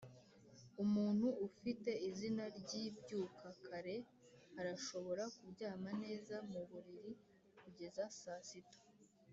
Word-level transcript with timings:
umuntu 0.83 1.27
ufite 1.47 1.91
izina 2.09 2.43
ryibyuka 2.59 3.47
kare 3.65 3.95
arashobora 4.59 5.23
kuryama 5.35 5.91
neza 6.03 6.35
muburiri 6.51 7.11
kugeza 7.59 8.03
saa 8.21 8.43
sita 8.49 8.79